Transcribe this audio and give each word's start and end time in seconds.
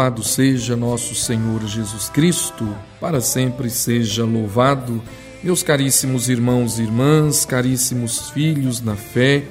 Louvado 0.00 0.22
seja 0.22 0.74
nosso 0.74 1.14
Senhor 1.14 1.62
Jesus 1.66 2.08
Cristo, 2.08 2.66
para 2.98 3.20
sempre 3.20 3.68
seja 3.68 4.24
louvado. 4.24 5.02
Meus 5.44 5.62
caríssimos 5.62 6.30
irmãos 6.30 6.78
e 6.78 6.84
irmãs, 6.84 7.44
caríssimos 7.44 8.30
filhos 8.30 8.80
na 8.80 8.96
fé, 8.96 9.42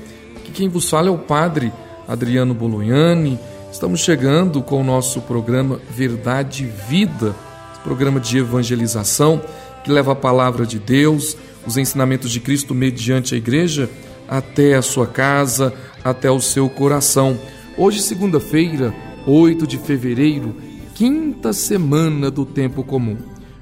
que 0.43 0.51
quem 0.51 0.67
vos 0.67 0.89
fala 0.89 1.09
é 1.09 1.11
o 1.11 1.19
Padre 1.19 1.71
Adriano 2.07 2.55
Bolognani. 2.55 3.37
Estamos 3.71 3.99
chegando 3.99 4.63
com 4.63 4.81
o 4.81 4.83
nosso 4.83 5.21
programa 5.21 5.79
Verdade 5.91 6.63
e 6.63 6.89
Vida, 6.89 7.35
programa 7.83 8.19
de 8.19 8.39
evangelização 8.39 9.39
que 9.83 9.91
leva 9.91 10.13
a 10.13 10.15
palavra 10.15 10.65
de 10.65 10.79
Deus, 10.79 11.37
os 11.63 11.77
ensinamentos 11.77 12.31
de 12.31 12.39
Cristo 12.39 12.73
mediante 12.73 13.35
a 13.35 13.37
igreja 13.37 13.87
até 14.27 14.73
a 14.73 14.81
sua 14.81 15.05
casa, 15.05 15.71
até 16.03 16.31
o 16.31 16.41
seu 16.41 16.67
coração. 16.67 17.37
Hoje, 17.77 18.01
segunda-feira, 18.01 18.91
8 19.29 19.67
de 19.67 19.77
fevereiro, 19.77 20.55
quinta 20.95 21.53
semana 21.53 22.31
do 22.31 22.43
tempo 22.43 22.83
comum. 22.83 23.15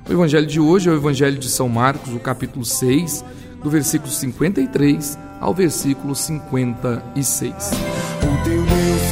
O 0.08 0.14
evangelho 0.14 0.48
de 0.48 0.62
hoje 0.62 0.88
é 0.88 0.94
o 0.94 0.96
evangelho 0.96 1.38
de 1.38 1.50
São 1.50 1.68
Marcos, 1.68 2.14
o 2.14 2.20
capítulo 2.20 2.64
6, 2.64 3.26
do 3.62 3.70
versículo 3.70 4.10
53 4.10 5.20
ao 5.42 5.54
versículo 5.54 6.16
56. 6.16 7.54
O 7.54 8.46
Deus 8.46 8.68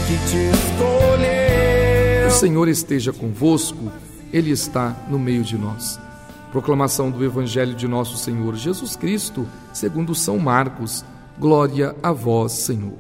que 0.08 0.30
te 0.30 0.38
escolheu. 0.56 2.28
O 2.28 2.32
Senhor 2.32 2.70
esteja 2.70 3.12
convosco, 3.12 3.92
ele 4.32 4.52
está 4.52 4.96
no 5.10 5.20
meio 5.20 5.44
de 5.44 5.58
nós. 5.58 6.00
Proclamação 6.54 7.12
do 7.12 7.22
evangelho 7.26 7.76
de 7.76 7.86
nosso 7.86 8.18
Senhor 8.18 8.56
Jesus 8.56 8.96
Cristo, 8.96 9.46
segundo 9.74 10.16
São 10.16 10.40
Marcos. 10.40 11.04
Glória 11.38 11.94
a 12.02 12.14
vós, 12.14 12.54
Senhor. 12.54 12.98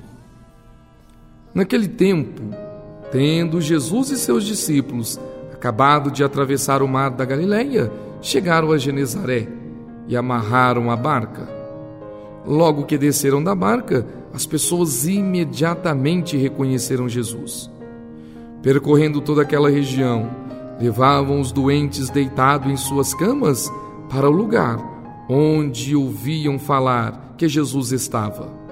Naquele 1.53 1.87
tempo, 1.87 2.64
Tendo 3.11 3.61
Jesus 3.61 4.09
e 4.09 4.17
seus 4.17 4.43
discípulos 4.43 5.19
acabado 5.53 6.11
de 6.11 6.23
atravessar 6.23 6.81
o 6.81 6.87
mar 6.87 7.11
da 7.11 7.25
Galileia, 7.25 7.91
chegaram 8.21 8.71
a 8.71 8.77
Genezaré 8.77 9.47
e 10.07 10.15
amarraram 10.15 10.91
a 10.91 10.95
barca. 10.95 11.47
Logo 12.45 12.85
que 12.85 12.97
desceram 12.97 13.43
da 13.43 13.55
barca, 13.55 14.05
as 14.33 14.45
pessoas 14.45 15.07
imediatamente 15.07 16.37
reconheceram 16.37 17.09
Jesus. 17.09 17.71
Percorrendo 18.61 19.21
toda 19.21 19.41
aquela 19.41 19.69
região, 19.69 20.29
levavam 20.79 21.39
os 21.39 21.51
doentes 21.51 22.09
deitados 22.09 22.71
em 22.71 22.77
suas 22.77 23.13
camas 23.13 23.71
para 24.09 24.29
o 24.29 24.31
lugar 24.31 24.77
onde 25.27 25.95
ouviam 25.95 26.59
falar 26.59 27.33
que 27.37 27.47
Jesus 27.47 27.91
estava 27.91 28.64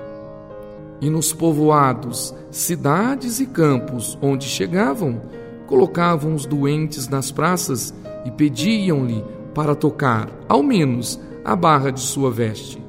e 1.04 1.10
nos 1.10 1.34
povoados, 1.34 2.34
cidades 2.50 3.42
e 3.42 3.46
campos 3.46 4.18
onde 4.22 4.46
chegavam, 4.46 5.22
colocavam 5.68 6.34
os 6.34 6.46
doentes 6.46 7.10
nas 7.10 7.30
praças 7.30 7.94
e 8.24 8.32
pediam-lhe 8.32 9.22
para 9.54 9.76
tocar, 9.76 10.30
ao 10.48 10.64
menos, 10.64 11.20
a 11.44 11.58
barra 11.58 11.92
de 11.92 12.00
sua 12.00 12.32
veste. 12.32 12.82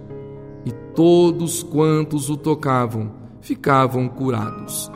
E 0.65 0.71
todos 0.95 1.65
quantos 1.65 2.31
o 2.31 2.37
tocavam 2.37 3.11
ficavam 3.41 4.09
curados. 4.09 4.93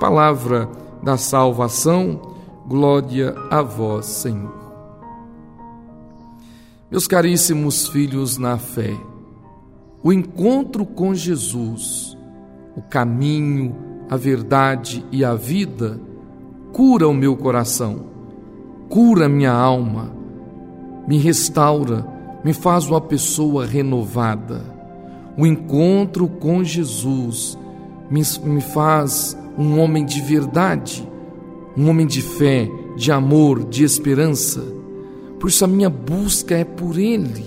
Palavra 0.00 0.68
da 1.00 1.16
salvação, 1.16 2.20
glória 2.66 3.36
a 3.48 3.62
vós, 3.62 4.06
Senhor. 4.06 4.58
Meus 6.90 7.06
caríssimos 7.06 7.86
filhos 7.86 8.36
na 8.36 8.58
fé, 8.58 8.98
o 10.02 10.12
encontro 10.12 10.84
com 10.84 11.14
Jesus 11.14 12.07
o 12.78 12.82
caminho, 12.82 13.74
a 14.08 14.16
verdade 14.16 15.04
e 15.10 15.24
a 15.24 15.34
vida, 15.34 16.00
cura 16.72 17.08
o 17.08 17.12
meu 17.12 17.36
coração, 17.36 18.04
cura 18.88 19.28
minha 19.28 19.50
alma, 19.50 20.12
me 21.08 21.18
restaura, 21.18 22.06
me 22.44 22.52
faz 22.52 22.86
uma 22.88 23.00
pessoa 23.00 23.66
renovada. 23.66 24.62
O 25.36 25.44
encontro 25.44 26.28
com 26.28 26.62
Jesus 26.62 27.58
me, 28.08 28.22
me 28.44 28.60
faz 28.60 29.36
um 29.58 29.80
homem 29.80 30.04
de 30.04 30.20
verdade, 30.20 31.06
um 31.76 31.90
homem 31.90 32.06
de 32.06 32.22
fé, 32.22 32.70
de 32.96 33.10
amor, 33.10 33.64
de 33.64 33.82
esperança. 33.82 34.62
Por 35.40 35.48
isso 35.48 35.64
a 35.64 35.68
minha 35.68 35.90
busca 35.90 36.54
é 36.56 36.64
por 36.64 36.96
Ele. 36.96 37.44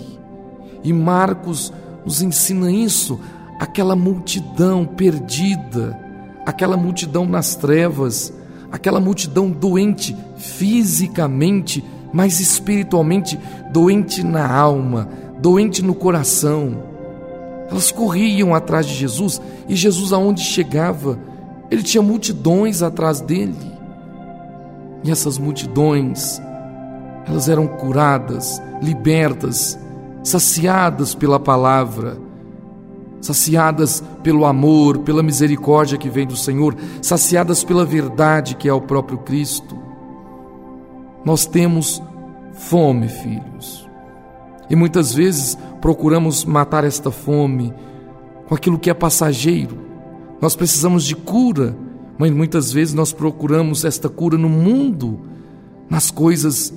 E 0.83 0.91
Marcos 0.91 1.71
nos 2.03 2.21
ensina 2.21 2.69
isso 2.69 3.17
aquela 3.61 3.95
multidão 3.95 4.87
perdida, 4.87 5.95
aquela 6.47 6.75
multidão 6.75 7.27
nas 7.27 7.55
trevas, 7.55 8.33
aquela 8.71 8.99
multidão 8.99 9.51
doente 9.51 10.17
fisicamente, 10.35 11.85
mas 12.11 12.39
espiritualmente 12.39 13.39
doente 13.71 14.23
na 14.23 14.51
alma, 14.51 15.07
doente 15.39 15.83
no 15.83 15.93
coração. 15.93 16.75
Elas 17.69 17.91
corriam 17.91 18.55
atrás 18.55 18.87
de 18.87 18.95
Jesus 18.95 19.39
e 19.69 19.75
Jesus, 19.75 20.11
aonde 20.11 20.41
chegava, 20.41 21.19
ele 21.69 21.83
tinha 21.83 22.01
multidões 22.01 22.81
atrás 22.81 23.21
dele. 23.21 23.71
E 25.03 25.11
essas 25.11 25.37
multidões, 25.37 26.41
elas 27.27 27.47
eram 27.47 27.67
curadas, 27.67 28.59
libertas, 28.81 29.77
saciadas 30.23 31.13
pela 31.13 31.39
palavra 31.39 32.30
saciadas 33.21 34.03
pelo 34.23 34.45
amor, 34.45 34.99
pela 34.99 35.21
misericórdia 35.23 35.97
que 35.97 36.09
vem 36.09 36.25
do 36.25 36.35
Senhor, 36.35 36.75
saciadas 37.01 37.63
pela 37.63 37.85
verdade 37.85 38.55
que 38.55 38.67
é 38.67 38.73
o 38.73 38.81
próprio 38.81 39.19
Cristo. 39.19 39.77
Nós 41.23 41.45
temos 41.45 42.01
fome, 42.53 43.07
filhos. 43.07 43.87
E 44.69 44.75
muitas 44.75 45.13
vezes 45.13 45.57
procuramos 45.79 46.43
matar 46.45 46.83
esta 46.83 47.11
fome 47.11 47.73
com 48.47 48.55
aquilo 48.55 48.79
que 48.79 48.89
é 48.89 48.93
passageiro. 48.93 49.77
Nós 50.41 50.55
precisamos 50.55 51.03
de 51.03 51.15
cura, 51.15 51.75
mas 52.17 52.31
muitas 52.31 52.71
vezes 52.71 52.93
nós 52.93 53.13
procuramos 53.13 53.85
esta 53.85 54.09
cura 54.09 54.37
no 54.37 54.49
mundo, 54.49 55.19
nas 55.89 56.09
coisas 56.09 56.73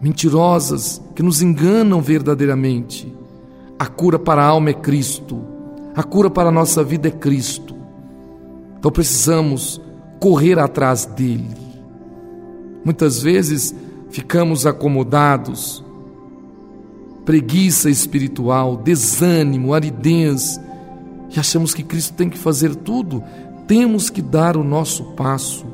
mentirosas 0.00 1.02
que 1.14 1.22
nos 1.22 1.42
enganam 1.42 2.00
verdadeiramente. 2.00 3.19
A 3.80 3.86
cura 3.86 4.18
para 4.18 4.42
a 4.42 4.46
alma 4.46 4.68
é 4.68 4.74
Cristo. 4.74 5.42
A 5.96 6.02
cura 6.02 6.28
para 6.28 6.50
a 6.50 6.52
nossa 6.52 6.84
vida 6.84 7.08
é 7.08 7.10
Cristo. 7.10 7.74
Então 8.78 8.92
precisamos 8.92 9.80
correr 10.20 10.58
atrás 10.58 11.06
dele. 11.06 11.56
Muitas 12.84 13.22
vezes 13.22 13.74
ficamos 14.10 14.66
acomodados, 14.66 15.82
preguiça 17.24 17.88
espiritual, 17.88 18.76
desânimo, 18.76 19.72
aridez, 19.72 20.60
e 21.34 21.40
achamos 21.40 21.72
que 21.72 21.82
Cristo 21.82 22.12
tem 22.12 22.28
que 22.28 22.36
fazer 22.36 22.74
tudo. 22.74 23.24
Temos 23.66 24.10
que 24.10 24.20
dar 24.20 24.58
o 24.58 24.62
nosso 24.62 25.04
passo, 25.12 25.64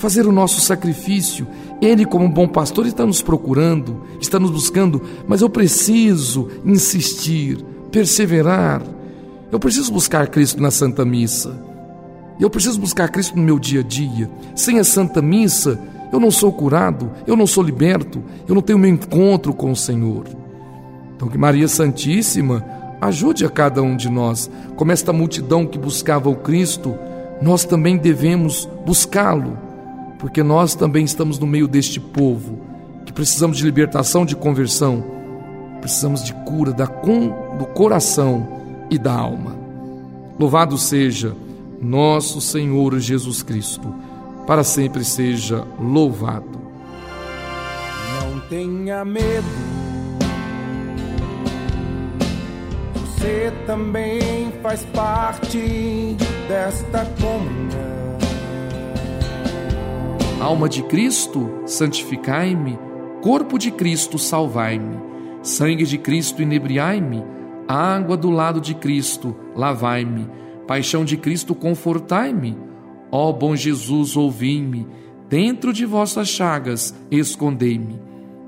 fazer 0.00 0.26
o 0.26 0.32
nosso 0.32 0.60
sacrifício. 0.60 1.46
Ele, 1.80 2.04
como 2.04 2.28
bom 2.28 2.48
pastor, 2.48 2.86
está 2.86 3.06
nos 3.06 3.22
procurando, 3.22 4.02
está 4.20 4.40
nos 4.40 4.50
buscando, 4.50 5.00
mas 5.28 5.40
eu 5.40 5.48
preciso 5.48 6.48
insistir, 6.64 7.64
perseverar 7.92 8.82
eu 9.50 9.58
preciso 9.58 9.92
buscar 9.92 10.28
Cristo 10.28 10.62
na 10.62 10.70
Santa 10.70 11.04
Missa. 11.04 11.60
Eu 12.38 12.48
preciso 12.48 12.80
buscar 12.80 13.08
Cristo 13.08 13.36
no 13.36 13.42
meu 13.42 13.58
dia 13.58 13.80
a 13.80 13.82
dia. 13.82 14.30
Sem 14.54 14.78
a 14.78 14.84
Santa 14.84 15.20
Missa, 15.20 15.78
eu 16.12 16.20
não 16.20 16.30
sou 16.30 16.52
curado, 16.52 17.10
eu 17.26 17.36
não 17.36 17.48
sou 17.48 17.62
liberto, 17.62 18.22
eu 18.46 18.54
não 18.54 18.62
tenho 18.62 18.78
meu 18.78 18.88
encontro 18.88 19.52
com 19.52 19.72
o 19.72 19.76
Senhor. 19.76 20.24
Então, 21.16 21.28
que 21.28 21.36
Maria 21.36 21.66
Santíssima 21.66 22.64
ajude 23.00 23.44
a 23.44 23.50
cada 23.50 23.82
um 23.82 23.96
de 23.96 24.08
nós. 24.08 24.48
Como 24.76 24.92
esta 24.92 25.12
multidão 25.12 25.66
que 25.66 25.78
buscava 25.78 26.30
o 26.30 26.36
Cristo, 26.36 26.94
nós 27.42 27.64
também 27.64 27.96
devemos 27.98 28.68
buscá-lo, 28.86 29.58
porque 30.20 30.42
nós 30.42 30.74
também 30.74 31.04
estamos 31.04 31.38
no 31.38 31.46
meio 31.46 31.66
deste 31.66 31.98
povo 31.98 32.60
que 33.06 33.12
precisamos 33.12 33.56
de 33.56 33.64
libertação, 33.64 34.26
de 34.26 34.36
conversão, 34.36 35.02
precisamos 35.80 36.22
de 36.22 36.34
cura 36.44 36.72
da, 36.72 36.84
do 36.84 37.66
coração 37.74 38.86
e 38.90 38.98
da 38.98 39.12
alma. 39.12 39.56
Louvado 40.38 40.76
seja 40.76 41.34
nosso 41.80 42.40
Senhor 42.40 42.98
Jesus 42.98 43.42
Cristo, 43.42 43.94
para 44.46 44.62
sempre 44.62 45.04
seja 45.04 45.66
louvado. 45.80 46.60
Não 48.20 48.40
tenha 48.40 49.02
medo, 49.04 49.46
você 52.94 53.52
também 53.66 54.52
faz 54.62 54.84
parte 54.92 56.14
desta 56.46 57.06
comunhão. 57.18 57.99
Alma 60.40 60.68
de 60.68 60.82
Cristo, 60.82 61.62
santificai-me, 61.66 62.78
corpo 63.22 63.58
de 63.58 63.70
Cristo, 63.70 64.18
salvai-me, 64.18 64.98
sangue 65.42 65.84
de 65.84 65.98
Cristo, 65.98 66.42
inebriai-me 66.42 67.22
água 67.70 68.16
do 68.16 68.30
lado 68.30 68.60
de 68.60 68.74
Cristo, 68.74 69.36
lavai-me. 69.54 70.28
Paixão 70.66 71.04
de 71.04 71.16
Cristo, 71.16 71.54
confortai-me. 71.54 72.58
Ó 73.12 73.32
bom 73.32 73.54
Jesus, 73.54 74.16
ouvi-me. 74.16 74.88
dentro 75.28 75.72
de 75.72 75.86
vossas 75.86 76.28
chagas 76.28 76.92
escondei-me. 77.08 78.00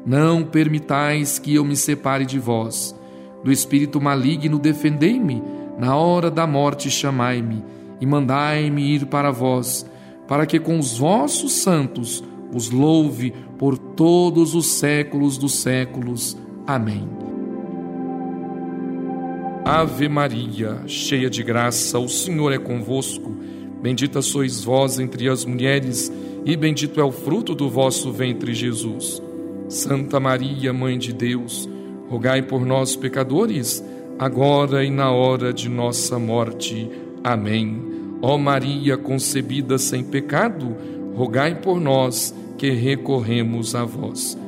Não 0.04 0.42
permitais 0.42 1.38
que 1.38 1.54
eu 1.54 1.64
me 1.64 1.76
separe 1.76 2.26
de 2.26 2.40
vós. 2.40 2.98
Do 3.44 3.52
espírito 3.52 4.00
maligno 4.00 4.58
defendei-me, 4.58 5.40
na 5.78 5.94
hora 5.94 6.28
da 6.28 6.44
morte 6.44 6.90
chamai-me, 6.90 7.64
e 8.00 8.06
mandai-me 8.06 8.82
ir 8.82 9.06
para 9.06 9.30
vós, 9.30 9.86
para 10.32 10.46
que 10.46 10.58
com 10.58 10.78
os 10.78 10.96
vossos 10.96 11.52
santos 11.52 12.24
os 12.54 12.70
louve 12.70 13.34
por 13.58 13.76
todos 13.76 14.54
os 14.54 14.64
séculos 14.64 15.36
dos 15.36 15.56
séculos. 15.56 16.38
Amém. 16.66 17.06
Ave 19.62 20.08
Maria, 20.08 20.84
cheia 20.86 21.28
de 21.28 21.42
graça, 21.42 21.98
o 21.98 22.08
Senhor 22.08 22.50
é 22.50 22.56
convosco. 22.56 23.36
Bendita 23.82 24.22
sois 24.22 24.64
vós 24.64 24.98
entre 24.98 25.28
as 25.28 25.44
mulheres, 25.44 26.10
e 26.46 26.56
bendito 26.56 26.98
é 26.98 27.04
o 27.04 27.12
fruto 27.12 27.54
do 27.54 27.68
vosso 27.68 28.10
ventre, 28.10 28.54
Jesus. 28.54 29.22
Santa 29.68 30.18
Maria, 30.18 30.72
Mãe 30.72 30.96
de 30.96 31.12
Deus, 31.12 31.68
rogai 32.08 32.40
por 32.40 32.64
nós, 32.64 32.96
pecadores, 32.96 33.84
agora 34.18 34.82
e 34.82 34.88
na 34.88 35.12
hora 35.12 35.52
de 35.52 35.68
nossa 35.68 36.18
morte. 36.18 36.90
Amém. 37.22 38.01
Ó 38.22 38.38
Maria 38.38 38.96
concebida 38.96 39.76
sem 39.76 40.04
pecado, 40.04 40.76
rogai 41.16 41.56
por 41.56 41.80
nós 41.80 42.32
que 42.56 42.70
recorremos 42.70 43.74
a 43.74 43.84
vós. 43.84 44.38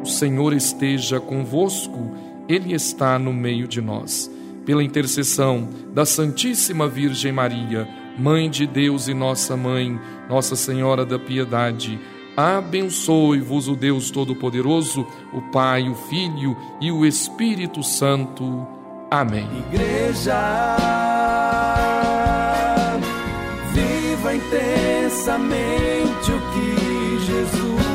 O 0.00 0.06
Senhor 0.06 0.52
esteja 0.52 1.18
convosco, 1.18 2.12
Ele 2.48 2.72
está 2.72 3.18
no 3.18 3.32
meio 3.32 3.66
de 3.66 3.80
nós. 3.80 4.30
Pela 4.64 4.84
intercessão 4.84 5.68
da 5.92 6.06
Santíssima 6.06 6.86
Virgem 6.86 7.32
Maria, 7.32 7.88
Mãe 8.16 8.48
de 8.48 8.66
Deus 8.66 9.08
e 9.08 9.14
nossa 9.14 9.56
Mãe, 9.56 9.98
Nossa 10.28 10.54
Senhora 10.54 11.04
da 11.04 11.18
Piedade, 11.18 11.98
abençoe-vos 12.36 13.66
o 13.66 13.74
Deus 13.74 14.10
Todo-Poderoso, 14.10 15.06
o 15.32 15.40
Pai, 15.50 15.88
o 15.88 15.94
Filho 15.94 16.56
e 16.80 16.92
o 16.92 17.04
Espírito 17.04 17.82
Santo. 17.82 18.66
Amém. 19.10 19.48
Igreja, 19.72 21.03
intensamente 25.14 26.32
o 26.32 26.40
que 26.52 27.18
Jesus 27.20 27.93